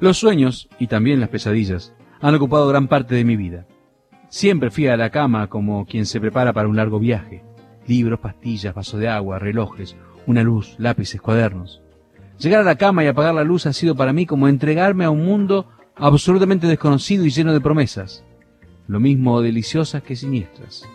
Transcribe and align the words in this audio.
Los 0.00 0.18
sueños, 0.18 0.68
y 0.78 0.86
también 0.86 1.18
las 1.18 1.28
pesadillas, 1.28 1.92
han 2.20 2.34
ocupado 2.34 2.68
gran 2.68 2.86
parte 2.86 3.16
de 3.16 3.24
mi 3.24 3.36
vida. 3.36 3.66
Siempre 4.28 4.70
fui 4.70 4.86
a 4.86 4.96
la 4.96 5.10
cama 5.10 5.48
como 5.48 5.86
quien 5.86 6.06
se 6.06 6.20
prepara 6.20 6.52
para 6.52 6.68
un 6.68 6.76
largo 6.76 7.00
viaje. 7.00 7.42
Libros, 7.86 8.20
pastillas, 8.20 8.74
vaso 8.74 8.98
de 8.98 9.08
agua, 9.08 9.38
relojes, 9.38 9.96
una 10.26 10.42
luz, 10.42 10.76
lápices, 10.78 11.20
cuadernos. 11.20 11.82
Llegar 12.38 12.60
a 12.60 12.64
la 12.64 12.76
cama 12.76 13.02
y 13.02 13.08
apagar 13.08 13.34
la 13.34 13.42
luz 13.42 13.66
ha 13.66 13.72
sido 13.72 13.96
para 13.96 14.12
mí 14.12 14.24
como 14.24 14.46
entregarme 14.46 15.04
a 15.04 15.10
un 15.10 15.24
mundo 15.24 15.66
absolutamente 15.96 16.68
desconocido 16.68 17.24
y 17.24 17.30
lleno 17.30 17.52
de 17.52 17.60
promesas, 17.60 18.24
lo 18.86 19.00
mismo 19.00 19.40
deliciosas 19.40 20.02
que 20.02 20.14
siniestras. 20.14 20.88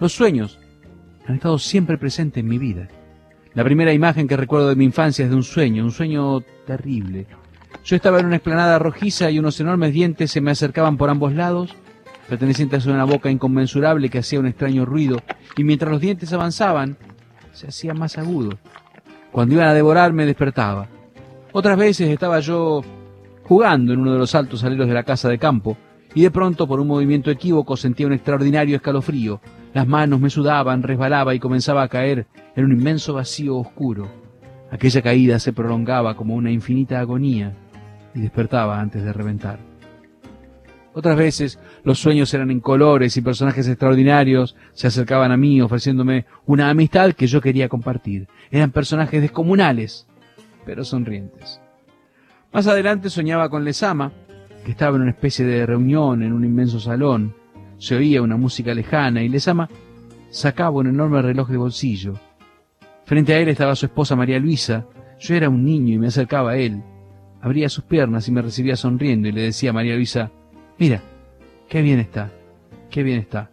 Los 0.00 0.14
sueños 0.14 0.58
han 1.28 1.36
estado 1.36 1.58
siempre 1.58 1.96
presentes 1.96 2.42
en 2.42 2.48
mi 2.48 2.58
vida. 2.58 2.88
La 3.54 3.62
primera 3.62 3.92
imagen 3.92 4.26
que 4.26 4.36
recuerdo 4.36 4.68
de 4.68 4.76
mi 4.76 4.84
infancia 4.84 5.24
es 5.24 5.30
de 5.30 5.36
un 5.36 5.44
sueño, 5.44 5.84
un 5.84 5.92
sueño 5.92 6.40
terrible. 6.66 7.28
Yo 7.84 7.96
estaba 7.96 8.20
en 8.20 8.26
una 8.26 8.36
explanada 8.36 8.78
rojiza 8.78 9.30
y 9.30 9.38
unos 9.40 9.58
enormes 9.60 9.92
dientes 9.92 10.30
se 10.30 10.40
me 10.40 10.52
acercaban 10.52 10.96
por 10.96 11.10
ambos 11.10 11.32
lados, 11.34 11.74
pertenecientes 12.28 12.86
a 12.86 12.90
una 12.90 13.04
boca 13.04 13.28
inconmensurable 13.28 14.08
que 14.08 14.18
hacía 14.18 14.38
un 14.38 14.46
extraño 14.46 14.84
ruido, 14.84 15.18
y 15.56 15.64
mientras 15.64 15.90
los 15.90 16.00
dientes 16.00 16.32
avanzaban, 16.32 16.96
se 17.52 17.66
hacía 17.66 17.92
más 17.92 18.18
agudo. 18.18 18.50
Cuando 19.32 19.54
iban 19.56 19.68
a 19.68 19.74
devorarme 19.74 20.26
despertaba. 20.26 20.86
Otras 21.52 21.76
veces 21.76 22.08
estaba 22.08 22.38
yo 22.40 22.82
jugando 23.42 23.92
en 23.92 24.00
uno 24.00 24.12
de 24.12 24.18
los 24.18 24.34
altos 24.34 24.62
aleros 24.62 24.86
de 24.86 24.94
la 24.94 25.02
casa 25.02 25.28
de 25.28 25.38
campo, 25.38 25.76
y 26.14 26.22
de 26.22 26.30
pronto, 26.30 26.68
por 26.68 26.78
un 26.78 26.86
movimiento 26.86 27.30
equívoco, 27.30 27.76
sentía 27.76 28.06
un 28.06 28.12
extraordinario 28.12 28.76
escalofrío. 28.76 29.40
Las 29.74 29.88
manos 29.88 30.20
me 30.20 30.30
sudaban, 30.30 30.82
resbalaba 30.82 31.34
y 31.34 31.40
comenzaba 31.40 31.82
a 31.82 31.88
caer 31.88 32.26
en 32.54 32.64
un 32.64 32.72
inmenso 32.72 33.14
vacío 33.14 33.56
oscuro. 33.56 34.08
Aquella 34.70 35.02
caída 35.02 35.38
se 35.38 35.52
prolongaba 35.52 36.14
como 36.14 36.34
una 36.34 36.50
infinita 36.50 37.00
agonía 37.00 37.56
y 38.14 38.20
despertaba 38.20 38.80
antes 38.80 39.04
de 39.04 39.12
reventar. 39.12 39.58
Otras 40.94 41.16
veces 41.16 41.58
los 41.84 41.98
sueños 41.98 42.32
eran 42.34 42.50
en 42.50 42.60
colores 42.60 43.16
y 43.16 43.22
personajes 43.22 43.66
extraordinarios 43.66 44.56
se 44.74 44.86
acercaban 44.86 45.32
a 45.32 45.36
mí 45.36 45.60
ofreciéndome 45.62 46.26
una 46.44 46.68
amistad 46.68 47.12
que 47.14 47.26
yo 47.26 47.40
quería 47.40 47.68
compartir. 47.68 48.28
Eran 48.50 48.72
personajes 48.72 49.22
descomunales, 49.22 50.06
pero 50.66 50.84
sonrientes. 50.84 51.60
Más 52.52 52.66
adelante 52.66 53.08
soñaba 53.08 53.48
con 53.48 53.64
Lesama, 53.64 54.12
que 54.64 54.72
estaba 54.72 54.96
en 54.96 55.02
una 55.02 55.12
especie 55.12 55.46
de 55.46 55.64
reunión 55.64 56.22
en 56.22 56.32
un 56.32 56.44
inmenso 56.44 56.78
salón. 56.78 57.34
Se 57.78 57.96
oía 57.96 58.20
una 58.20 58.36
música 58.36 58.74
lejana 58.74 59.22
y 59.22 59.28
Lesama 59.28 59.70
sacaba 60.30 60.76
un 60.76 60.88
enorme 60.88 61.22
reloj 61.22 61.48
de 61.48 61.56
bolsillo. 61.56 62.14
Frente 63.04 63.34
a 63.34 63.38
él 63.38 63.48
estaba 63.48 63.74
su 63.74 63.86
esposa 63.86 64.14
María 64.14 64.38
Luisa. 64.38 64.86
Yo 65.18 65.34
era 65.34 65.48
un 65.48 65.64
niño 65.64 65.94
y 65.94 65.98
me 65.98 66.08
acercaba 66.08 66.52
a 66.52 66.56
él. 66.56 66.82
Abría 67.42 67.68
sus 67.68 67.84
piernas 67.84 68.28
y 68.28 68.32
me 68.32 68.40
recibía 68.40 68.76
sonriendo 68.76 69.28
y 69.28 69.32
le 69.32 69.42
decía 69.42 69.70
a 69.70 69.72
María 69.72 69.96
Luisa, 69.96 70.30
mira, 70.78 71.02
qué 71.68 71.82
bien 71.82 71.98
está, 71.98 72.30
qué 72.88 73.02
bien 73.02 73.18
está. 73.18 73.50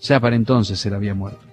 Ya 0.00 0.20
para 0.20 0.36
entonces 0.36 0.84
él 0.86 0.94
había 0.94 1.12
muerto. 1.12 1.44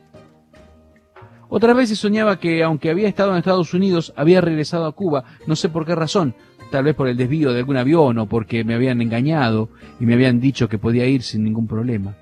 Otras 1.49 1.75
veces 1.75 1.97
soñaba 1.97 2.39
que, 2.39 2.63
aunque 2.63 2.91
había 2.91 3.07
estado 3.07 3.31
en 3.31 3.39
Estados 3.39 3.73
Unidos, 3.73 4.13
había 4.15 4.39
regresado 4.39 4.85
a 4.85 4.91
Cuba, 4.91 5.23
no 5.47 5.55
sé 5.55 5.67
por 5.69 5.83
qué 5.83 5.95
razón, 5.95 6.35
tal 6.69 6.83
vez 6.83 6.93
por 6.93 7.07
el 7.07 7.17
desvío 7.17 7.53
de 7.53 7.59
algún 7.59 7.77
avión 7.77 8.19
o 8.19 8.27
porque 8.27 8.63
me 8.63 8.75
habían 8.75 9.01
engañado 9.01 9.69
y 9.99 10.05
me 10.05 10.13
habían 10.13 10.39
dicho 10.39 10.69
que 10.69 10.77
podía 10.77 11.07
ir 11.07 11.23
sin 11.23 11.43
ningún 11.43 11.67
problema. 11.67 12.15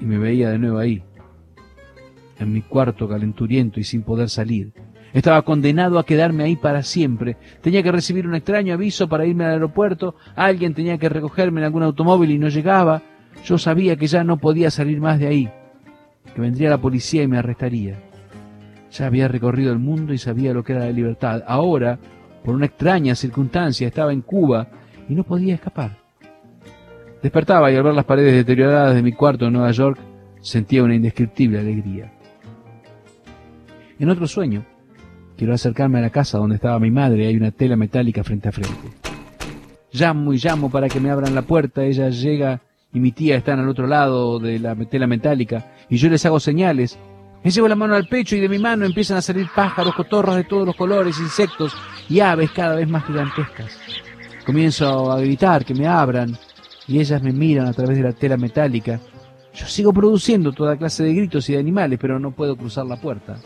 Y 0.00 0.04
me 0.04 0.18
veía 0.18 0.50
de 0.50 0.58
nuevo 0.58 0.78
ahí, 0.78 1.04
en 2.40 2.52
mi 2.52 2.62
cuarto 2.62 3.08
calenturiento 3.08 3.78
y 3.78 3.84
sin 3.84 4.02
poder 4.02 4.28
salir. 4.28 4.72
Estaba 5.12 5.42
condenado 5.42 5.98
a 5.98 6.06
quedarme 6.06 6.44
ahí 6.44 6.56
para 6.56 6.82
siempre. 6.82 7.36
Tenía 7.60 7.82
que 7.82 7.92
recibir 7.92 8.26
un 8.26 8.34
extraño 8.34 8.74
aviso 8.74 9.08
para 9.08 9.26
irme 9.26 9.44
al 9.44 9.52
aeropuerto, 9.52 10.14
alguien 10.34 10.74
tenía 10.74 10.98
que 10.98 11.08
recogerme 11.08 11.60
en 11.60 11.66
algún 11.66 11.82
automóvil 11.82 12.30
y 12.30 12.38
no 12.38 12.48
llegaba. 12.48 13.02
Yo 13.44 13.58
sabía 13.58 13.96
que 13.96 14.06
ya 14.06 14.24
no 14.24 14.38
podía 14.38 14.70
salir 14.70 15.00
más 15.00 15.18
de 15.18 15.26
ahí 15.26 15.50
que 16.34 16.40
vendría 16.40 16.70
la 16.70 16.80
policía 16.80 17.22
y 17.22 17.28
me 17.28 17.38
arrestaría. 17.38 17.98
Ya 18.90 19.06
había 19.06 19.28
recorrido 19.28 19.72
el 19.72 19.78
mundo 19.78 20.12
y 20.12 20.18
sabía 20.18 20.52
lo 20.52 20.62
que 20.64 20.72
era 20.72 20.84
la 20.84 20.92
libertad. 20.92 21.42
Ahora, 21.46 21.98
por 22.44 22.54
una 22.54 22.66
extraña 22.66 23.14
circunstancia, 23.14 23.86
estaba 23.86 24.12
en 24.12 24.22
Cuba 24.22 24.68
y 25.08 25.14
no 25.14 25.24
podía 25.24 25.54
escapar. 25.54 25.98
Despertaba 27.22 27.70
y 27.70 27.76
al 27.76 27.82
ver 27.82 27.94
las 27.94 28.04
paredes 28.04 28.34
deterioradas 28.34 28.94
de 28.94 29.02
mi 29.02 29.12
cuarto 29.12 29.46
en 29.46 29.52
Nueva 29.52 29.70
York, 29.70 29.98
sentía 30.40 30.82
una 30.82 30.94
indescriptible 30.94 31.60
alegría. 31.60 32.12
En 33.98 34.10
otro 34.10 34.26
sueño, 34.26 34.64
quiero 35.42 35.54
acercarme 35.54 35.98
a 35.98 36.02
la 36.02 36.10
casa 36.10 36.38
donde 36.38 36.54
estaba 36.54 36.78
mi 36.78 36.92
madre 36.92 37.26
hay 37.26 37.34
una 37.34 37.50
tela 37.50 37.74
metálica 37.74 38.22
frente 38.22 38.48
a 38.48 38.52
frente. 38.52 38.92
Llamo 39.90 40.32
y 40.32 40.38
llamo 40.38 40.70
para 40.70 40.88
que 40.88 41.00
me 41.00 41.10
abran 41.10 41.34
la 41.34 41.42
puerta, 41.42 41.82
ella 41.82 42.10
llega 42.10 42.60
y 42.94 43.00
mi 43.00 43.10
tía 43.10 43.38
está 43.38 43.54
al 43.54 43.68
otro 43.68 43.88
lado 43.88 44.38
de 44.38 44.60
la 44.60 44.76
tela 44.76 45.08
metálica 45.08 45.72
y 45.90 45.96
yo 45.96 46.08
les 46.08 46.24
hago 46.26 46.38
señales. 46.38 46.96
Me 47.42 47.50
llevo 47.50 47.66
la 47.66 47.74
mano 47.74 47.96
al 47.96 48.06
pecho 48.06 48.36
y 48.36 48.40
de 48.40 48.48
mi 48.48 48.60
mano 48.60 48.86
empiezan 48.86 49.16
a 49.16 49.20
salir 49.20 49.48
pájaros, 49.52 49.96
cotorras 49.96 50.36
de 50.36 50.44
todos 50.44 50.64
los 50.64 50.76
colores, 50.76 51.18
insectos 51.18 51.74
y 52.08 52.20
aves 52.20 52.52
cada 52.52 52.76
vez 52.76 52.88
más 52.88 53.04
gigantescas. 53.04 53.76
Comienzo 54.46 55.10
a 55.10 55.20
gritar 55.20 55.64
que 55.64 55.74
me 55.74 55.88
abran 55.88 56.38
y 56.86 57.00
ellas 57.00 57.20
me 57.20 57.32
miran 57.32 57.66
a 57.66 57.72
través 57.72 57.96
de 57.96 58.04
la 58.04 58.12
tela 58.12 58.36
metálica. 58.36 59.00
Yo 59.54 59.66
sigo 59.66 59.92
produciendo 59.92 60.52
toda 60.52 60.76
clase 60.76 61.02
de 61.02 61.14
gritos 61.14 61.48
y 61.48 61.54
de 61.54 61.58
animales, 61.58 61.98
pero 62.00 62.20
no 62.20 62.30
puedo 62.30 62.54
cruzar 62.54 62.86
la 62.86 63.00
puerta. 63.00 63.40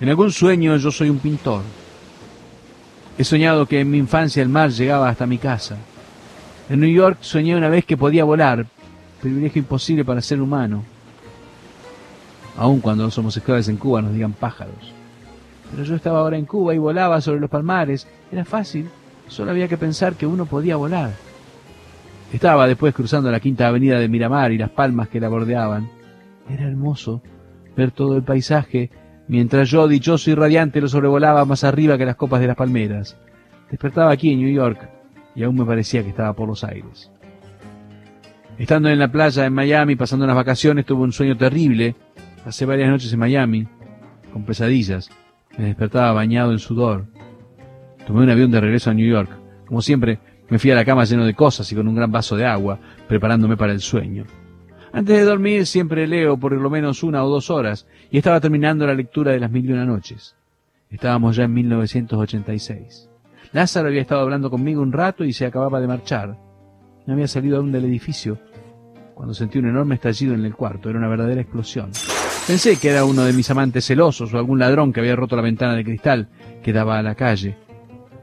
En 0.00 0.08
algún 0.08 0.32
sueño 0.32 0.76
yo 0.76 0.90
soy 0.90 1.08
un 1.08 1.18
pintor. 1.18 1.62
He 3.16 3.24
soñado 3.24 3.66
que 3.66 3.80
en 3.80 3.90
mi 3.90 3.98
infancia 3.98 4.42
el 4.42 4.48
mar 4.48 4.70
llegaba 4.70 5.08
hasta 5.08 5.26
mi 5.26 5.38
casa. 5.38 5.76
En 6.68 6.80
New 6.80 6.90
York 6.90 7.18
soñé 7.20 7.56
una 7.56 7.68
vez 7.68 7.84
que 7.84 7.96
podía 7.96 8.24
volar, 8.24 8.66
privilegio 9.20 9.60
imposible 9.60 10.04
para 10.04 10.20
ser 10.20 10.40
humano. 10.40 10.82
Aun 12.56 12.80
cuando 12.80 13.04
los 13.04 13.16
homosexuales 13.18 13.68
en 13.68 13.76
Cuba 13.76 14.02
nos 14.02 14.12
digan 14.12 14.32
pájaros. 14.32 14.92
Pero 15.70 15.84
yo 15.84 15.94
estaba 15.94 16.20
ahora 16.20 16.38
en 16.38 16.46
Cuba 16.46 16.74
y 16.74 16.78
volaba 16.78 17.20
sobre 17.20 17.40
los 17.40 17.50
palmares. 17.50 18.08
Era 18.32 18.44
fácil, 18.44 18.88
solo 19.28 19.52
había 19.52 19.68
que 19.68 19.76
pensar 19.76 20.14
que 20.14 20.26
uno 20.26 20.46
podía 20.46 20.76
volar. 20.76 21.12
Estaba 22.32 22.66
después 22.66 22.94
cruzando 22.94 23.30
la 23.30 23.40
quinta 23.40 23.68
avenida 23.68 23.98
de 24.00 24.08
Miramar 24.08 24.50
y 24.50 24.58
las 24.58 24.70
palmas 24.70 25.08
que 25.08 25.20
la 25.20 25.28
bordeaban. 25.28 25.88
Era 26.48 26.66
hermoso 26.66 27.22
ver 27.76 27.92
todo 27.92 28.16
el 28.16 28.22
paisaje 28.22 28.90
mientras 29.28 29.70
yo, 29.70 29.88
dichoso 29.88 30.30
y 30.30 30.34
radiante, 30.34 30.80
lo 30.80 30.88
sobrevolaba 30.88 31.44
más 31.44 31.64
arriba 31.64 31.98
que 31.98 32.06
las 32.06 32.16
copas 32.16 32.40
de 32.40 32.46
las 32.46 32.56
palmeras. 32.56 33.16
Despertaba 33.70 34.12
aquí 34.12 34.32
en 34.32 34.40
New 34.40 34.52
York, 34.52 34.88
y 35.34 35.42
aún 35.42 35.56
me 35.56 35.64
parecía 35.64 36.02
que 36.02 36.10
estaba 36.10 36.32
por 36.34 36.48
los 36.48 36.64
aires. 36.64 37.10
Estando 38.58 38.88
en 38.88 38.98
la 38.98 39.10
playa 39.10 39.46
en 39.46 39.52
Miami, 39.52 39.96
pasando 39.96 40.24
unas 40.24 40.36
vacaciones, 40.36 40.86
tuve 40.86 41.02
un 41.02 41.12
sueño 41.12 41.36
terrible. 41.36 41.96
Pasé 42.44 42.66
varias 42.66 42.88
noches 42.88 43.12
en 43.12 43.18
Miami, 43.18 43.66
con 44.32 44.44
pesadillas. 44.44 45.10
Me 45.58 45.64
despertaba 45.64 46.12
bañado 46.12 46.52
en 46.52 46.60
sudor. 46.60 47.06
Tomé 48.06 48.22
un 48.22 48.30
avión 48.30 48.50
de 48.50 48.60
regreso 48.60 48.90
a 48.90 48.94
New 48.94 49.08
York. 49.08 49.30
Como 49.66 49.82
siempre, 49.82 50.20
me 50.48 50.58
fui 50.58 50.70
a 50.70 50.74
la 50.76 50.84
cama 50.84 51.04
lleno 51.04 51.24
de 51.24 51.34
cosas 51.34 51.70
y 51.72 51.74
con 51.74 51.88
un 51.88 51.96
gran 51.96 52.12
vaso 52.12 52.36
de 52.36 52.46
agua, 52.46 52.78
preparándome 53.08 53.56
para 53.56 53.72
el 53.72 53.80
sueño. 53.80 54.24
Antes 54.94 55.16
de 55.18 55.24
dormir 55.24 55.66
siempre 55.66 56.06
leo 56.06 56.36
por 56.36 56.52
lo 56.52 56.70
menos 56.70 57.02
una 57.02 57.24
o 57.24 57.28
dos 57.28 57.50
horas 57.50 57.84
y 58.12 58.18
estaba 58.18 58.40
terminando 58.40 58.86
la 58.86 58.94
lectura 58.94 59.32
de 59.32 59.40
las 59.40 59.50
mil 59.50 59.68
y 59.68 59.72
una 59.72 59.84
noches. 59.84 60.36
Estábamos 60.88 61.34
ya 61.34 61.44
en 61.44 61.52
1986. 61.52 63.10
Lázaro 63.50 63.88
había 63.88 64.02
estado 64.02 64.20
hablando 64.20 64.50
conmigo 64.50 64.82
un 64.82 64.92
rato 64.92 65.24
y 65.24 65.32
se 65.32 65.46
acababa 65.46 65.80
de 65.80 65.88
marchar. 65.88 66.36
No 67.06 67.12
había 67.12 67.26
salido 67.26 67.56
aún 67.56 67.72
del 67.72 67.86
edificio 67.86 68.38
cuando 69.14 69.34
sentí 69.34 69.58
un 69.58 69.66
enorme 69.66 69.96
estallido 69.96 70.32
en 70.32 70.44
el 70.44 70.54
cuarto. 70.54 70.88
Era 70.88 71.00
una 71.00 71.08
verdadera 71.08 71.40
explosión. 71.40 71.90
Pensé 72.46 72.78
que 72.78 72.90
era 72.90 73.04
uno 73.04 73.24
de 73.24 73.32
mis 73.32 73.50
amantes 73.50 73.84
celosos 73.84 74.32
o 74.32 74.38
algún 74.38 74.60
ladrón 74.60 74.92
que 74.92 75.00
había 75.00 75.16
roto 75.16 75.34
la 75.34 75.42
ventana 75.42 75.74
de 75.74 75.82
cristal 75.82 76.28
que 76.62 76.72
daba 76.72 77.00
a 77.00 77.02
la 77.02 77.16
calle. 77.16 77.56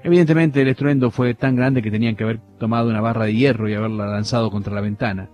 Evidentemente 0.05 0.61
el 0.61 0.69
estruendo 0.69 1.11
fue 1.11 1.33
tan 1.33 1.57
grande 1.57 1.81
que 1.81 1.91
tenían 1.91 2.15
que 2.15 2.23
haber 2.23 2.39
tomado 2.57 2.89
una 2.89 3.01
barra 3.01 3.25
de 3.25 3.35
hierro 3.35 3.67
y 3.67 3.73
haberla 3.73 4.05
lanzado 4.05 4.49
contra 4.49 4.73
la 4.73 4.79
ventana. 4.79 5.29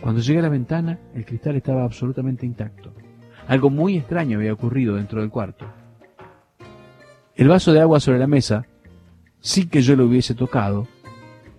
Cuando 0.00 0.20
llegué 0.22 0.38
a 0.38 0.42
la 0.42 0.48
ventana, 0.48 0.98
el 1.14 1.26
cristal 1.26 1.56
estaba 1.56 1.84
absolutamente 1.84 2.46
intacto. 2.46 2.92
Algo 3.46 3.68
muy 3.68 3.98
extraño 3.98 4.38
había 4.38 4.52
ocurrido 4.52 4.96
dentro 4.96 5.20
del 5.20 5.30
cuarto. 5.30 5.66
El 7.34 7.48
vaso 7.48 7.72
de 7.72 7.80
agua 7.80 8.00
sobre 8.00 8.18
la 8.18 8.26
mesa, 8.26 8.66
sin 9.40 9.68
que 9.68 9.82
yo 9.82 9.96
lo 9.96 10.06
hubiese 10.06 10.34
tocado, 10.34 10.86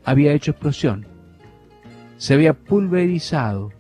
había 0.03 0.33
hecho 0.33 0.51
explosión. 0.51 1.05
Se 2.17 2.33
había 2.33 2.53
pulverizado. 2.53 3.71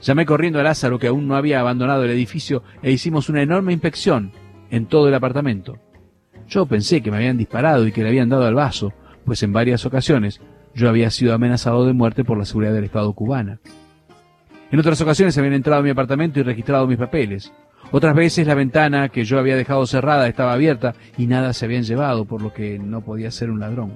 Llamé 0.00 0.26
corriendo 0.26 0.60
a 0.60 0.62
Lázaro, 0.62 0.98
que 0.98 1.08
aún 1.08 1.26
no 1.26 1.36
había 1.36 1.60
abandonado 1.60 2.04
el 2.04 2.10
edificio, 2.10 2.62
e 2.82 2.92
hicimos 2.92 3.28
una 3.28 3.42
enorme 3.42 3.72
inspección 3.72 4.32
en 4.70 4.86
todo 4.86 5.08
el 5.08 5.14
apartamento. 5.14 5.78
Yo 6.48 6.66
pensé 6.66 7.02
que 7.02 7.10
me 7.10 7.16
habían 7.16 7.38
disparado 7.38 7.86
y 7.86 7.92
que 7.92 8.02
le 8.02 8.10
habían 8.10 8.28
dado 8.28 8.46
al 8.46 8.54
vaso, 8.54 8.92
pues 9.24 9.42
en 9.42 9.52
varias 9.52 9.84
ocasiones 9.86 10.40
yo 10.76 10.90
había 10.90 11.10
sido 11.10 11.32
amenazado 11.32 11.86
de 11.86 11.94
muerte 11.94 12.22
por 12.22 12.36
la 12.36 12.44
seguridad 12.44 12.74
del 12.74 12.84
Estado 12.84 13.10
cubana. 13.14 13.60
En 14.70 14.78
otras 14.78 15.00
ocasiones 15.00 15.36
habían 15.38 15.54
entrado 15.54 15.80
a 15.80 15.82
mi 15.82 15.88
apartamento 15.88 16.38
y 16.38 16.42
registrado 16.42 16.86
mis 16.86 16.98
papeles. 16.98 17.50
Otras 17.92 18.14
veces 18.14 18.46
la 18.46 18.54
ventana 18.54 19.08
que 19.08 19.24
yo 19.24 19.38
había 19.38 19.56
dejado 19.56 19.86
cerrada 19.86 20.28
estaba 20.28 20.52
abierta 20.52 20.94
y 21.16 21.26
nada 21.28 21.54
se 21.54 21.64
habían 21.64 21.84
llevado, 21.84 22.26
por 22.26 22.42
lo 22.42 22.52
que 22.52 22.78
no 22.78 23.00
podía 23.00 23.30
ser 23.30 23.50
un 23.50 23.60
ladrón. 23.60 23.94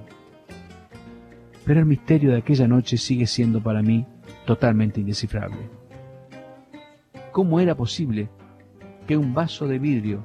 Pero 1.66 1.80
el 1.80 1.86
misterio 1.86 2.30
de 2.30 2.38
aquella 2.38 2.66
noche 2.66 2.96
sigue 2.96 3.26
siendo 3.26 3.62
para 3.62 3.82
mí 3.82 4.06
totalmente 4.46 5.00
indescifrable. 5.00 5.68
¿Cómo 7.30 7.60
era 7.60 7.74
posible 7.74 8.30
que 9.06 9.18
un 9.18 9.34
vaso 9.34 9.68
de 9.68 9.78
vidrio 9.78 10.24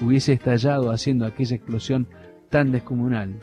hubiese 0.00 0.34
estallado 0.34 0.92
haciendo 0.92 1.26
aquella 1.26 1.56
explosión 1.56 2.06
tan 2.48 2.70
descomunal? 2.70 3.40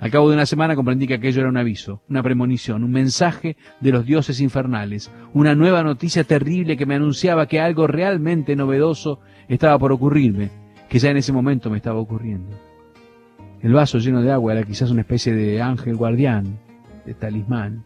Al 0.00 0.10
cabo 0.10 0.30
de 0.30 0.34
una 0.34 0.46
semana 0.46 0.74
comprendí 0.74 1.06
que 1.06 1.14
aquello 1.14 1.40
era 1.40 1.50
un 1.50 1.58
aviso, 1.58 2.02
una 2.08 2.22
premonición, 2.22 2.84
un 2.84 2.90
mensaje 2.90 3.58
de 3.80 3.92
los 3.92 4.06
dioses 4.06 4.40
infernales, 4.40 5.12
una 5.34 5.54
nueva 5.54 5.82
noticia 5.82 6.24
terrible 6.24 6.78
que 6.78 6.86
me 6.86 6.94
anunciaba 6.94 7.46
que 7.46 7.60
algo 7.60 7.86
realmente 7.86 8.56
novedoso 8.56 9.20
estaba 9.46 9.78
por 9.78 9.92
ocurrirme, 9.92 10.50
que 10.88 10.98
ya 10.98 11.10
en 11.10 11.18
ese 11.18 11.34
momento 11.34 11.68
me 11.68 11.76
estaba 11.76 12.00
ocurriendo. 12.00 12.56
El 13.60 13.74
vaso 13.74 13.98
lleno 13.98 14.22
de 14.22 14.32
agua 14.32 14.54
era 14.54 14.62
quizás 14.62 14.90
una 14.90 15.02
especie 15.02 15.34
de 15.34 15.60
ángel 15.60 15.96
guardián, 15.96 16.58
de 17.04 17.12
talismán. 17.12 17.84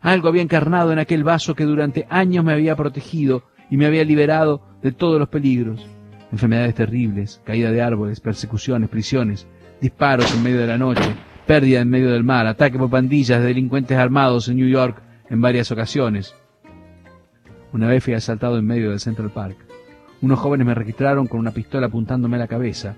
Algo 0.00 0.28
había 0.28 0.40
encarnado 0.40 0.90
en 0.90 1.00
aquel 1.00 1.22
vaso 1.22 1.54
que 1.54 1.64
durante 1.64 2.06
años 2.08 2.46
me 2.46 2.54
había 2.54 2.76
protegido 2.76 3.42
y 3.68 3.76
me 3.76 3.84
había 3.84 4.04
liberado 4.04 4.62
de 4.82 4.92
todos 4.92 5.18
los 5.18 5.28
peligros. 5.28 5.86
Enfermedades 6.32 6.74
terribles, 6.74 7.42
caída 7.44 7.70
de 7.70 7.82
árboles, 7.82 8.20
persecuciones, 8.20 8.88
prisiones, 8.88 9.46
disparos 9.82 10.34
en 10.34 10.42
medio 10.42 10.58
de 10.58 10.66
la 10.66 10.78
noche, 10.78 11.14
pérdida 11.46 11.80
en 11.80 11.90
medio 11.90 12.10
del 12.10 12.24
mar, 12.24 12.46
ataque 12.46 12.78
por 12.78 12.90
pandillas 12.90 13.40
de 13.40 13.48
delincuentes 13.48 13.98
armados 13.98 14.48
en 14.48 14.56
New 14.56 14.68
York 14.68 15.02
en 15.28 15.40
varias 15.40 15.70
ocasiones. 15.70 16.34
Una 17.72 17.88
vez 17.88 18.04
fui 18.04 18.14
asaltado 18.14 18.58
en 18.58 18.66
medio 18.66 18.90
del 18.90 19.00
Central 19.00 19.30
Park. 19.30 19.56
Unos 20.20 20.38
jóvenes 20.38 20.66
me 20.66 20.74
registraron 20.74 21.26
con 21.26 21.40
una 21.40 21.50
pistola 21.50 21.86
apuntándome 21.86 22.36
a 22.36 22.40
la 22.40 22.48
cabeza, 22.48 22.94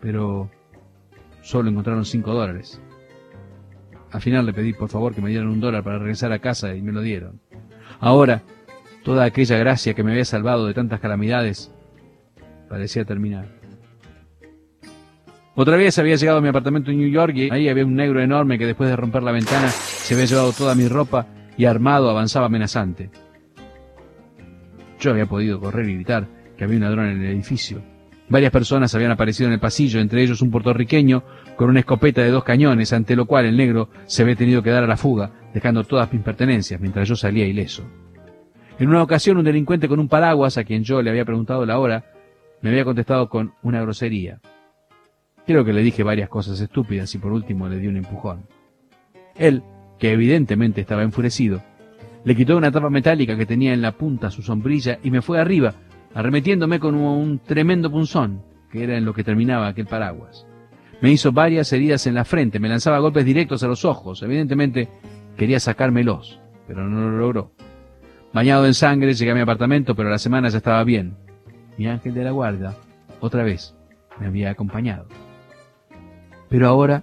pero 0.00 0.50
solo 1.40 1.70
encontraron 1.70 2.04
cinco 2.04 2.34
dólares. 2.34 2.80
Al 4.12 4.20
final 4.20 4.44
le 4.44 4.52
pedí 4.52 4.74
por 4.74 4.90
favor 4.90 5.14
que 5.14 5.22
me 5.22 5.30
dieran 5.30 5.48
un 5.48 5.60
dólar 5.60 5.82
para 5.82 5.98
regresar 5.98 6.32
a 6.32 6.38
casa 6.38 6.74
y 6.74 6.82
me 6.82 6.92
lo 6.92 7.00
dieron. 7.00 7.40
Ahora, 7.98 8.42
toda 9.02 9.24
aquella 9.24 9.56
gracia 9.58 9.94
que 9.94 10.04
me 10.04 10.12
había 10.12 10.24
salvado 10.24 10.66
de 10.66 10.74
tantas 10.74 11.00
calamidades 11.00 11.72
parecía 12.68 13.04
terminar. 13.04 13.61
Otra 15.54 15.76
vez 15.76 15.98
había 15.98 16.16
llegado 16.16 16.38
a 16.38 16.40
mi 16.40 16.48
apartamento 16.48 16.90
en 16.90 16.98
New 16.98 17.10
York 17.10 17.34
y 17.36 17.50
ahí 17.50 17.68
había 17.68 17.84
un 17.84 17.94
negro 17.94 18.22
enorme 18.22 18.58
que 18.58 18.64
después 18.64 18.88
de 18.88 18.96
romper 18.96 19.22
la 19.22 19.32
ventana 19.32 19.68
se 19.68 20.14
había 20.14 20.24
llevado 20.24 20.52
toda 20.52 20.74
mi 20.74 20.88
ropa 20.88 21.26
y 21.58 21.66
armado 21.66 22.08
avanzaba 22.08 22.46
amenazante. 22.46 23.10
Yo 24.98 25.10
había 25.10 25.26
podido 25.26 25.60
correr 25.60 25.88
y 25.90 25.94
gritar 25.94 26.26
que 26.56 26.64
había 26.64 26.76
un 26.76 26.84
ladrón 26.84 27.06
en 27.08 27.22
el 27.22 27.32
edificio. 27.32 27.82
Varias 28.30 28.50
personas 28.50 28.94
habían 28.94 29.10
aparecido 29.10 29.48
en 29.48 29.52
el 29.52 29.60
pasillo, 29.60 30.00
entre 30.00 30.22
ellos 30.22 30.40
un 30.40 30.50
puertorriqueño 30.50 31.22
con 31.56 31.68
una 31.68 31.80
escopeta 31.80 32.22
de 32.22 32.30
dos 32.30 32.44
cañones, 32.44 32.94
ante 32.94 33.14
lo 33.14 33.26
cual 33.26 33.44
el 33.44 33.56
negro 33.56 33.90
se 34.06 34.22
había 34.22 34.36
tenido 34.36 34.62
que 34.62 34.70
dar 34.70 34.84
a 34.84 34.86
la 34.86 34.96
fuga, 34.96 35.32
dejando 35.52 35.84
todas 35.84 36.10
mis 36.10 36.22
pertenencias 36.22 36.80
mientras 36.80 37.06
yo 37.06 37.14
salía 37.14 37.44
ileso. 37.44 37.84
En 38.78 38.88
una 38.88 39.02
ocasión 39.02 39.36
un 39.36 39.44
delincuente 39.44 39.86
con 39.86 40.00
un 40.00 40.08
paraguas, 40.08 40.56
a 40.56 40.64
quien 40.64 40.82
yo 40.82 41.02
le 41.02 41.10
había 41.10 41.26
preguntado 41.26 41.66
la 41.66 41.78
hora, 41.78 42.06
me 42.62 42.70
había 42.70 42.86
contestado 42.86 43.28
con 43.28 43.52
una 43.62 43.82
grosería. 43.82 44.40
Creo 45.46 45.64
que 45.64 45.72
le 45.72 45.82
dije 45.82 46.02
varias 46.02 46.28
cosas 46.28 46.60
estúpidas 46.60 47.14
y 47.14 47.18
por 47.18 47.32
último 47.32 47.68
le 47.68 47.78
di 47.78 47.88
un 47.88 47.96
empujón. 47.96 48.46
Él, 49.36 49.62
que 49.98 50.12
evidentemente 50.12 50.80
estaba 50.80 51.02
enfurecido, 51.02 51.62
le 52.24 52.36
quitó 52.36 52.56
una 52.56 52.70
tapa 52.70 52.90
metálica 52.90 53.36
que 53.36 53.46
tenía 53.46 53.72
en 53.72 53.82
la 53.82 53.92
punta 53.92 54.30
su 54.30 54.42
sombrilla 54.42 54.98
y 55.02 55.10
me 55.10 55.22
fue 55.22 55.40
arriba, 55.40 55.74
arremetiéndome 56.14 56.78
con 56.78 56.94
un 56.94 57.40
tremendo 57.40 57.90
punzón, 57.90 58.42
que 58.70 58.84
era 58.84 58.96
en 58.96 59.04
lo 59.04 59.12
que 59.12 59.24
terminaba 59.24 59.66
aquel 59.66 59.86
paraguas. 59.86 60.46
Me 61.00 61.10
hizo 61.10 61.32
varias 61.32 61.72
heridas 61.72 62.06
en 62.06 62.14
la 62.14 62.24
frente, 62.24 62.60
me 62.60 62.68
lanzaba 62.68 63.00
golpes 63.00 63.24
directos 63.24 63.64
a 63.64 63.66
los 63.66 63.84
ojos, 63.84 64.22
evidentemente 64.22 64.88
quería 65.36 65.58
sacármelos, 65.58 66.40
pero 66.68 66.88
no 66.88 67.10
lo 67.10 67.18
logró. 67.18 67.52
Bañado 68.32 68.66
en 68.66 68.74
sangre 68.74 69.14
llegué 69.14 69.32
a 69.32 69.34
mi 69.34 69.40
apartamento, 69.40 69.96
pero 69.96 70.08
la 70.08 70.18
semana 70.18 70.48
ya 70.48 70.58
estaba 70.58 70.84
bien. 70.84 71.16
Mi 71.76 71.88
ángel 71.88 72.14
de 72.14 72.22
la 72.22 72.30
guarda, 72.30 72.76
otra 73.20 73.42
vez, 73.42 73.74
me 74.20 74.26
había 74.26 74.50
acompañado. 74.50 75.06
Pero 76.52 76.68
ahora, 76.68 77.02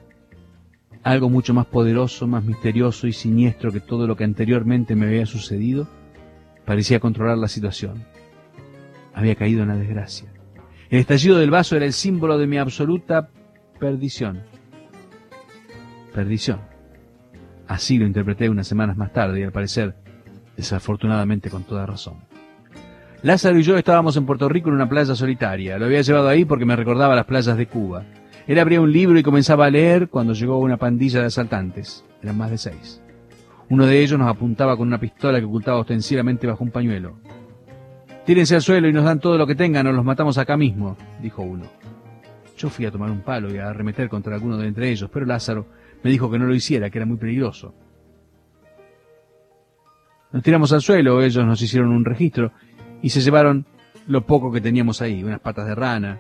algo 1.01 1.27
mucho 1.27 1.55
más 1.55 1.65
poderoso, 1.65 2.27
más 2.27 2.43
misterioso 2.43 3.07
y 3.07 3.13
siniestro 3.13 3.71
que 3.71 3.79
todo 3.79 4.05
lo 4.05 4.15
que 4.15 4.23
anteriormente 4.23 4.95
me 4.95 5.07
había 5.07 5.25
sucedido, 5.25 5.87
parecía 6.65 6.99
controlar 6.99 7.39
la 7.39 7.47
situación. 7.47 8.05
Había 9.11 9.33
caído 9.33 9.63
en 9.63 9.69
la 9.69 9.75
desgracia. 9.75 10.31
El 10.91 10.99
estallido 10.99 11.39
del 11.39 11.49
vaso 11.49 11.75
era 11.75 11.85
el 11.85 11.93
símbolo 11.93 12.37
de 12.37 12.45
mi 12.45 12.59
absoluta 12.59 13.29
perdición. 13.79 14.43
Perdición. 16.13 16.59
Así 17.67 17.97
lo 17.97 18.05
interpreté 18.05 18.51
unas 18.51 18.67
semanas 18.67 18.97
más 18.97 19.11
tarde 19.13 19.39
y 19.39 19.43
al 19.43 19.51
parecer, 19.51 19.95
desafortunadamente 20.57 21.49
con 21.49 21.63
toda 21.63 21.87
razón. 21.87 22.17
Lázaro 23.23 23.57
y 23.57 23.63
yo 23.63 23.75
estábamos 23.77 24.15
en 24.15 24.27
Puerto 24.27 24.47
Rico 24.47 24.69
en 24.69 24.75
una 24.75 24.87
playa 24.87 25.15
solitaria. 25.15 25.79
Lo 25.79 25.85
había 25.85 26.01
llevado 26.01 26.27
ahí 26.27 26.45
porque 26.45 26.65
me 26.65 26.75
recordaba 26.75 27.15
las 27.15 27.25
playas 27.25 27.57
de 27.57 27.65
Cuba. 27.65 28.05
Él 28.49 28.57
abría 28.57 28.81
un 28.81 28.91
libro 28.91 29.19
y 29.19 29.21
comenzaba 29.21 29.67
a 29.67 29.69
leer 29.69 30.09
cuando 30.09 30.33
llegó 30.33 30.57
una 30.57 30.77
pandilla 30.77 31.19
de 31.19 31.27
asaltantes. 31.27 32.03
Eran 32.23 32.35
más 32.35 32.49
de 32.49 32.57
seis. 32.57 32.99
Uno 33.69 33.85
de 33.85 34.01
ellos 34.01 34.17
nos 34.17 34.27
apuntaba 34.27 34.75
con 34.75 34.87
una 34.87 34.99
pistola 34.99 35.37
que 35.37 35.45
ocultaba 35.45 35.77
ostensiblemente 35.77 36.47
bajo 36.47 36.63
un 36.63 36.71
pañuelo. 36.71 37.19
Tírense 38.25 38.55
al 38.55 38.63
suelo 38.63 38.87
y 38.87 38.91
nos 38.91 39.03
dan 39.03 39.19
todo 39.19 39.37
lo 39.37 39.45
que 39.45 39.53
tengan 39.53 39.85
o 39.85 39.91
los 39.91 40.03
matamos 40.03 40.39
acá 40.39 40.57
mismo, 40.57 40.97
dijo 41.21 41.43
uno. 41.43 41.65
Yo 42.57 42.71
fui 42.71 42.87
a 42.87 42.91
tomar 42.91 43.11
un 43.11 43.21
palo 43.21 43.53
y 43.53 43.59
a 43.59 43.69
arremeter 43.69 44.09
contra 44.09 44.33
alguno 44.33 44.57
de 44.57 44.67
entre 44.67 44.89
ellos, 44.89 45.11
pero 45.13 45.27
Lázaro 45.27 45.67
me 46.03 46.09
dijo 46.09 46.31
que 46.31 46.39
no 46.39 46.47
lo 46.47 46.55
hiciera, 46.55 46.89
que 46.89 46.97
era 46.97 47.05
muy 47.05 47.17
peligroso. 47.17 47.75
Nos 50.31 50.41
tiramos 50.41 50.73
al 50.73 50.81
suelo, 50.81 51.21
ellos 51.21 51.45
nos 51.45 51.61
hicieron 51.61 51.91
un 51.91 52.03
registro 52.03 52.51
y 53.03 53.11
se 53.11 53.21
llevaron 53.21 53.67
lo 54.07 54.25
poco 54.25 54.51
que 54.51 54.59
teníamos 54.59 55.03
ahí, 55.03 55.23
unas 55.23 55.39
patas 55.39 55.67
de 55.67 55.75
rana, 55.75 56.19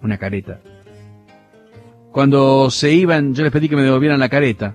una 0.00 0.16
careta. 0.16 0.60
Cuando 2.18 2.68
se 2.68 2.92
iban, 2.92 3.32
yo 3.32 3.44
les 3.44 3.52
pedí 3.52 3.68
que 3.68 3.76
me 3.76 3.82
devolvieran 3.82 4.18
la 4.18 4.28
careta. 4.28 4.74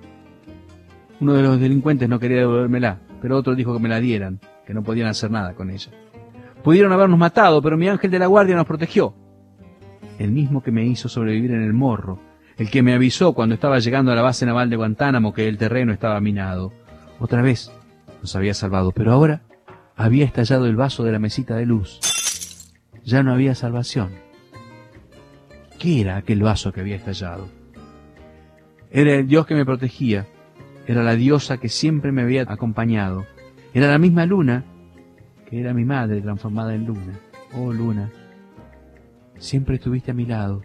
Uno 1.19 1.33
de 1.33 1.43
los 1.43 1.59
delincuentes 1.59 2.07
no 2.07 2.17
quería 2.17 2.38
devolvérmela, 2.38 3.00
pero 3.21 3.38
otro 3.38 3.53
dijo 3.53 3.73
que 3.73 3.83
me 3.83 3.89
la 3.89 4.00
dieran, 4.00 4.39
que 4.65 4.73
no 4.73 4.81
podían 4.81 5.07
hacer 5.07 5.29
nada 5.29 5.53
con 5.53 5.69
ella. 5.69 5.91
Pudieron 6.63 6.93
habernos 6.93 7.19
matado, 7.19 7.62
pero 7.62 7.75
mi 7.75 7.89
ángel 7.89 8.12
de 8.12 8.19
la 8.19 8.27
guardia 8.27 8.55
nos 8.55 8.65
protegió. 8.65 9.13
El 10.19 10.31
mismo 10.31 10.63
que 10.63 10.71
me 10.71 10.85
hizo 10.85 11.09
sobrevivir 11.09 11.51
en 11.51 11.63
el 11.63 11.73
morro, 11.73 12.17
el 12.55 12.71
que 12.71 12.81
me 12.81 12.93
avisó 12.93 13.33
cuando 13.33 13.55
estaba 13.55 13.77
llegando 13.79 14.13
a 14.13 14.15
la 14.15 14.21
base 14.21 14.45
naval 14.45 14.69
de 14.69 14.77
Guantánamo 14.77 15.33
que 15.33 15.50
el 15.50 15.57
terreno 15.57 15.91
estaba 15.91 16.21
minado. 16.21 16.71
Otra 17.19 17.41
vez 17.41 17.73
nos 18.21 18.33
había 18.38 18.53
salvado, 18.53 18.93
pero 18.93 19.12
ahora 19.12 19.41
había 19.97 20.23
estallado 20.23 20.65
el 20.65 20.77
vaso 20.77 21.03
de 21.03 21.12
la 21.12 21.19
mesita 21.19 21.57
de 21.57 21.65
luz. 21.65 22.00
Ya 23.03 23.21
no 23.21 23.33
había 23.33 23.53
salvación. 23.53 24.23
¿Qué 25.80 26.01
era 26.01 26.18
aquel 26.18 26.42
vaso 26.42 26.72
que 26.72 26.82
había 26.82 26.96
estallado? 26.96 27.48
Era 28.92 29.15
el 29.15 29.27
Dios 29.27 29.46
que 29.46 29.56
me 29.56 29.65
protegía, 29.65 30.27
era 30.88 31.03
la 31.03 31.15
diosa 31.15 31.58
que 31.58 31.70
siempre 31.70 32.12
me 32.12 32.22
había 32.22 32.44
acompañado, 32.44 33.25
era 33.74 33.88
la 33.88 33.98
misma 33.98 34.25
luna 34.25 34.63
que 35.50 35.60
era 35.60 35.74
mi 35.74 35.86
madre 35.86 36.22
transformada 36.22 36.74
en 36.74 36.86
luna. 36.86 37.20
Oh 37.56 37.72
luna, 37.72 38.10
siempre 39.38 39.75
estuviste 39.75 40.12
a 40.12 40.13
mi 40.13 40.25
lado, 40.25 40.63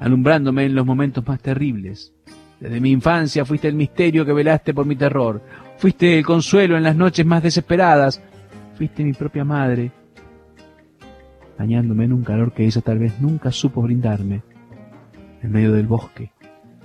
alumbrándome 0.00 0.64
en 0.64 0.74
los 0.74 0.86
momentos 0.86 1.26
más 1.26 1.40
terribles. 1.40 2.12
Desde 2.60 2.80
mi 2.80 2.92
infancia 2.92 3.44
fuiste 3.44 3.68
el 3.68 3.74
misterio 3.74 4.24
que 4.24 4.32
velaste 4.32 4.72
por 4.72 4.86
mi 4.86 4.96
terror, 4.96 5.42
fuiste 5.78 6.18
el 6.18 6.24
consuelo 6.24 6.76
en 6.76 6.82
las 6.82 6.96
noches 6.96 7.26
más 7.26 7.42
desesperadas, 7.42 8.22
fuiste 8.76 9.02
mi 9.02 9.12
propia 9.12 9.44
madre, 9.44 9.90
bañándome 11.58 12.04
en 12.04 12.12
un 12.12 12.22
calor 12.22 12.52
que 12.52 12.64
ella 12.64 12.80
tal 12.80 12.98
vez 12.98 13.20
nunca 13.20 13.50
supo 13.50 13.82
brindarme 13.82 14.42
en 15.42 15.50
medio 15.50 15.72
del 15.72 15.86
bosque, 15.86 16.32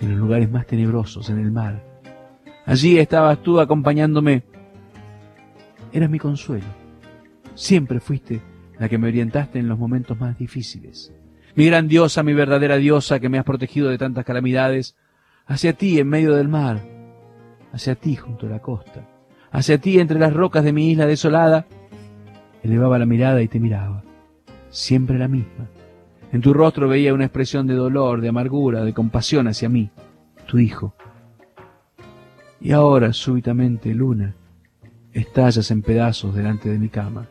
en 0.02 0.12
los 0.12 0.20
lugares 0.20 0.52
más 0.52 0.66
tenebrosos, 0.66 1.30
en 1.30 1.40
el 1.40 1.52
mar. 1.52 1.84
Allí 2.66 3.00
estabas 3.00 3.42
tú 3.42 3.60
acompañándome. 3.60 4.44
Eras 5.94 6.10
mi 6.10 6.20
consuelo. 6.20 6.66
Siempre 7.56 8.00
fuiste 8.00 8.42
la 8.78 8.90
que 8.90 8.98
me 8.98 9.08
orientaste 9.08 9.60
en 9.60 9.68
los 9.68 9.80
momentos 9.80 10.20
más 10.20 10.38
difíciles. 10.38 11.14
Mi 11.56 11.66
gran 11.66 11.88
diosa, 11.88 12.24
mi 12.24 12.34
verdadera 12.34 12.78
diosa 12.78 13.20
que 13.20 13.30
me 13.30 13.40
has 13.40 13.46
protegido 13.46 13.90
de 13.90 13.98
tantas 13.98 14.26
calamidades, 14.26 14.96
hacia 15.48 15.74
ti 15.74 15.98
en 16.00 16.08
medio 16.08 16.36
del 16.36 16.48
mar, 16.48 16.82
hacia 17.72 17.96
ti 17.96 18.16
junto 18.16 18.46
a 18.46 18.50
la 18.50 18.60
costa, 18.60 19.08
hacia 19.52 19.80
ti 19.80 20.00
entre 20.00 20.20
las 20.20 20.34
rocas 20.34 20.64
de 20.64 20.74
mi 20.74 20.92
isla 20.92 21.08
desolada, 21.08 21.66
elevaba 22.64 23.00
la 23.00 23.06
mirada 23.06 23.42
y 23.42 23.48
te 23.48 23.60
miraba, 23.60 24.04
siempre 24.70 25.18
la 25.18 25.28
misma, 25.28 25.68
en 26.32 26.42
tu 26.42 26.54
rostro 26.54 26.90
veía 26.90 27.14
una 27.14 27.26
expresión 27.26 27.68
de 27.68 27.74
dolor, 27.74 28.22
de 28.22 28.30
amargura, 28.30 28.84
de 28.84 28.94
compasión 28.94 29.48
hacia 29.48 29.70
mí, 29.70 29.90
tu 30.46 30.60
hijo. 30.60 30.94
Y 32.60 32.72
ahora, 32.72 33.14
súbitamente, 33.14 33.94
Luna, 33.94 34.36
estallas 35.14 35.72
en 35.72 35.82
pedazos 35.82 36.36
delante 36.36 36.70
de 36.70 36.80
mi 36.80 36.90
cama. 36.90 37.28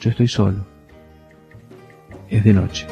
Yo 0.00 0.10
estoy 0.10 0.28
solo. 0.28 0.64
Es 2.28 2.44
de 2.44 2.52
noche. 2.52 2.86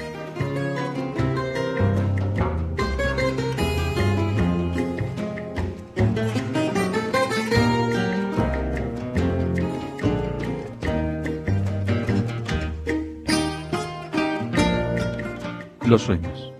Los 15.88 16.02
sueños. 16.02 16.52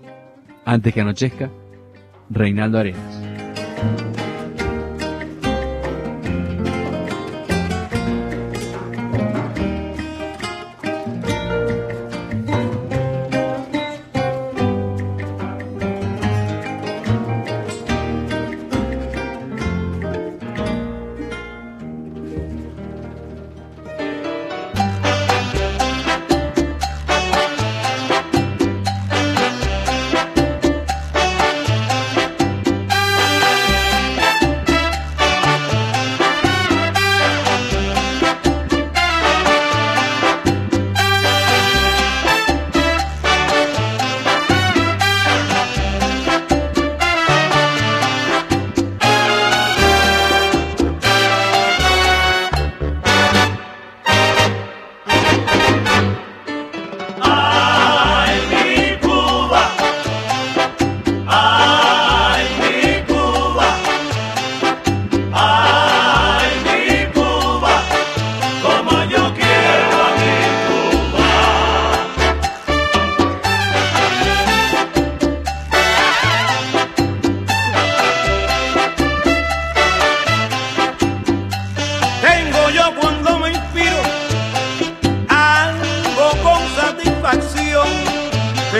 Antes 0.65 0.91
que 0.91 1.01
anochezca, 1.01 1.51
Reinaldo 2.31 2.79
Arenas. 2.79 4.18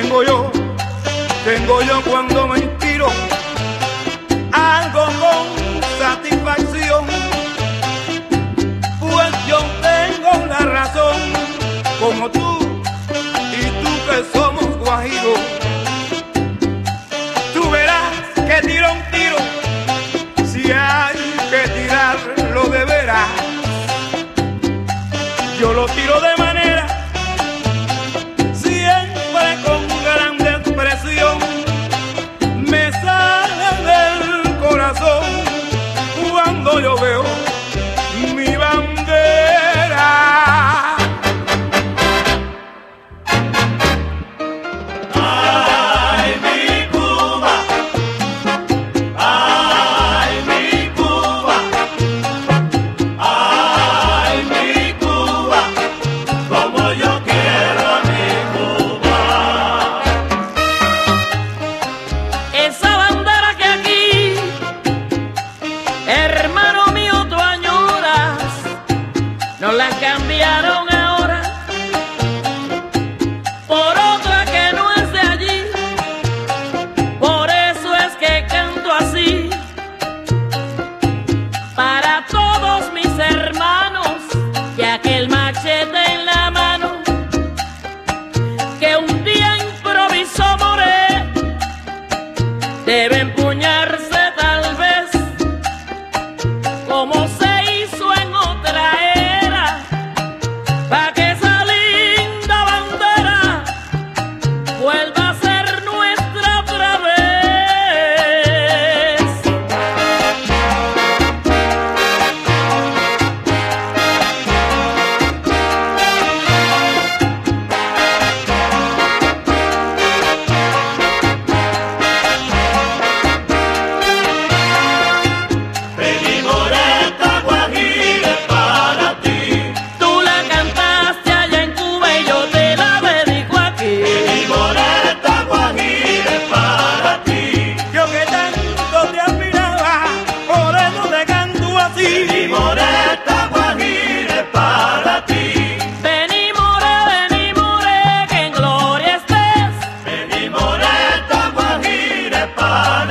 tengo 0.01 0.23
yo, 0.23 0.51
tengo 1.43 1.81
yo 1.81 2.01
cuando 2.03 2.47
me 2.47 2.59
inspiro. 2.59 3.07
Algo 4.53 5.05
con 5.21 5.45
satisfacción, 5.99 7.05
pues 9.01 9.31
yo 9.47 9.59
tengo 9.81 10.45
la 10.47 10.59
razón, 10.59 11.17
como 11.99 12.29
tú 12.31 12.81
y 13.59 13.63
tú 13.81 13.91
que 14.07 14.37
somos 14.37 14.77
guajiros. 14.77 15.39
Tú 17.53 17.69
verás 17.69 18.13
que 18.35 18.67
tiro 18.67 18.93
un 18.93 19.03
tiro, 19.11 19.37
si 20.45 20.71
hay 20.71 21.17
que 21.51 21.67
tirarlo 21.77 22.63
de 22.69 22.85
veras. 22.85 23.27
Yo 25.59 25.73
lo 25.73 25.85
tiro 25.87 26.21
de 26.21 26.37
manera 26.37 26.48
que 88.79 88.95
un 88.95 89.23
día 89.25 89.57
improvisó 89.57 90.43
More. 90.57 91.25
Debe 92.85 93.18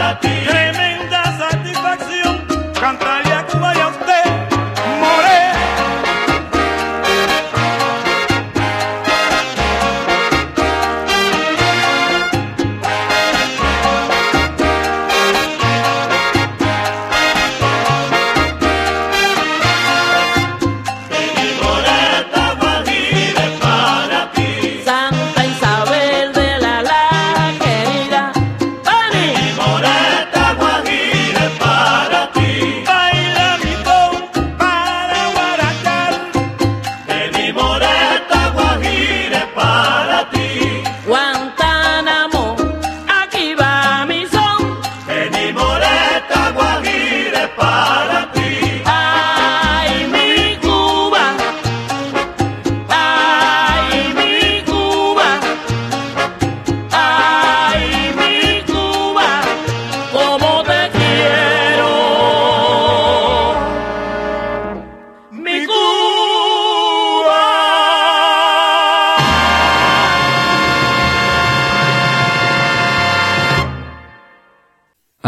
para 0.08 0.20
ti. 0.20 0.47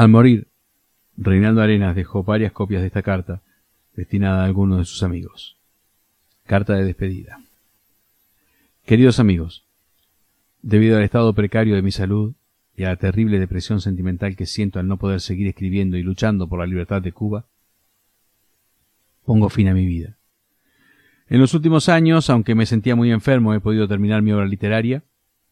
Al 0.00 0.08
morir, 0.08 0.48
Reinaldo 1.18 1.60
Arenas 1.60 1.94
dejó 1.94 2.24
varias 2.24 2.52
copias 2.52 2.80
de 2.80 2.86
esta 2.86 3.02
carta 3.02 3.42
destinada 3.94 4.40
a 4.40 4.44
algunos 4.46 4.78
de 4.78 4.84
sus 4.86 5.02
amigos. 5.02 5.58
Carta 6.46 6.72
de 6.72 6.86
despedida. 6.86 7.42
Queridos 8.86 9.20
amigos, 9.20 9.66
debido 10.62 10.96
al 10.96 11.02
estado 11.02 11.34
precario 11.34 11.74
de 11.74 11.82
mi 11.82 11.92
salud 11.92 12.32
y 12.74 12.84
a 12.84 12.88
la 12.88 12.96
terrible 12.96 13.38
depresión 13.38 13.82
sentimental 13.82 14.36
que 14.36 14.46
siento 14.46 14.78
al 14.78 14.88
no 14.88 14.96
poder 14.96 15.20
seguir 15.20 15.48
escribiendo 15.48 15.98
y 15.98 16.02
luchando 16.02 16.48
por 16.48 16.60
la 16.60 16.66
libertad 16.66 17.02
de 17.02 17.12
Cuba, 17.12 17.44
pongo 19.26 19.50
fin 19.50 19.68
a 19.68 19.74
mi 19.74 19.84
vida. 19.84 20.16
En 21.28 21.40
los 21.42 21.52
últimos 21.52 21.90
años, 21.90 22.30
aunque 22.30 22.54
me 22.54 22.64
sentía 22.64 22.96
muy 22.96 23.12
enfermo, 23.12 23.52
he 23.52 23.60
podido 23.60 23.86
terminar 23.86 24.22
mi 24.22 24.32
obra 24.32 24.46
literaria, 24.46 25.02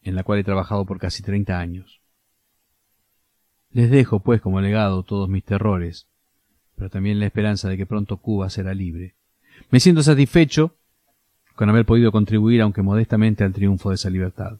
en 0.01 0.15
la 0.15 0.23
cual 0.23 0.39
he 0.39 0.43
trabajado 0.43 0.87
por 0.87 0.97
casi 0.97 1.21
treinta 1.21 1.59
años. 1.59 2.01
Les 3.71 3.89
dejo, 3.91 4.19
pues, 4.19 4.41
como 4.41 4.61
legado 4.61 5.03
todos 5.03 5.29
mis 5.29 5.43
terrores, 5.43 6.07
pero 6.75 6.89
también 6.89 7.19
la 7.19 7.27
esperanza 7.27 7.69
de 7.69 7.77
que 7.77 7.85
pronto 7.85 8.17
Cuba 8.17 8.49
será 8.49 8.73
libre. 8.73 9.15
Me 9.69 9.79
siento 9.79 10.01
satisfecho 10.01 10.75
con 11.55 11.69
haber 11.69 11.85
podido 11.85 12.11
contribuir, 12.11 12.61
aunque 12.61 12.81
modestamente, 12.81 13.43
al 13.43 13.53
triunfo 13.53 13.89
de 13.89 13.95
esa 13.95 14.09
libertad. 14.09 14.59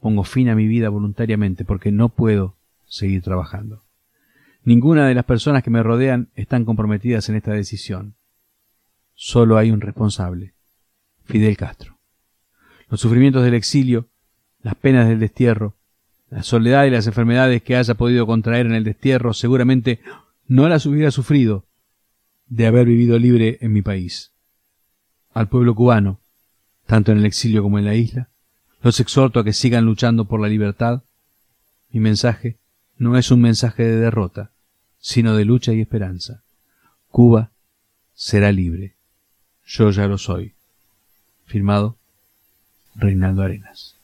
Pongo 0.00 0.24
fin 0.24 0.48
a 0.48 0.54
mi 0.54 0.66
vida 0.66 0.88
voluntariamente 0.88 1.64
porque 1.64 1.92
no 1.92 2.08
puedo 2.08 2.56
seguir 2.86 3.22
trabajando. 3.22 3.84
Ninguna 4.64 5.06
de 5.06 5.14
las 5.14 5.24
personas 5.24 5.62
que 5.62 5.70
me 5.70 5.82
rodean 5.82 6.28
están 6.34 6.64
comprometidas 6.64 7.28
en 7.28 7.36
esta 7.36 7.52
decisión. 7.52 8.14
Solo 9.14 9.56
hay 9.56 9.70
un 9.70 9.80
responsable, 9.80 10.54
Fidel 11.24 11.56
Castro. 11.56 11.98
Los 12.88 13.00
sufrimientos 13.00 13.44
del 13.44 13.54
exilio, 13.54 14.08
las 14.62 14.74
penas 14.74 15.08
del 15.08 15.20
destierro, 15.20 15.76
la 16.30 16.42
soledad 16.44 16.84
y 16.84 16.90
las 16.90 17.06
enfermedades 17.06 17.62
que 17.62 17.76
haya 17.76 17.94
podido 17.94 18.26
contraer 18.26 18.66
en 18.66 18.74
el 18.74 18.84
destierro 18.84 19.34
seguramente 19.34 20.00
no 20.46 20.68
las 20.68 20.86
hubiera 20.86 21.10
sufrido 21.10 21.66
de 22.46 22.66
haber 22.66 22.86
vivido 22.86 23.18
libre 23.18 23.58
en 23.60 23.72
mi 23.72 23.82
país. 23.82 24.32
Al 25.32 25.48
pueblo 25.48 25.74
cubano, 25.74 26.20
tanto 26.86 27.12
en 27.12 27.18
el 27.18 27.26
exilio 27.26 27.62
como 27.62 27.78
en 27.78 27.84
la 27.84 27.94
isla, 27.94 28.28
los 28.82 29.00
exhorto 29.00 29.40
a 29.40 29.44
que 29.44 29.52
sigan 29.52 29.84
luchando 29.84 30.24
por 30.24 30.40
la 30.40 30.48
libertad. 30.48 31.02
Mi 31.90 32.00
mensaje 32.00 32.58
no 32.96 33.16
es 33.18 33.30
un 33.30 33.40
mensaje 33.40 33.82
de 33.82 33.96
derrota, 33.96 34.50
sino 34.98 35.36
de 35.36 35.44
lucha 35.44 35.72
y 35.72 35.80
esperanza. 35.80 36.42
Cuba 37.10 37.50
será 38.14 38.52
libre. 38.52 38.94
Yo 39.66 39.90
ya 39.90 40.06
lo 40.06 40.18
soy. 40.18 40.54
Firmado 41.46 41.96
Reinaldo 42.94 43.42
Arenas. 43.42 43.99